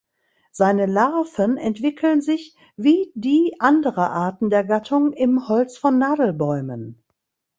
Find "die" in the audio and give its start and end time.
3.13-3.57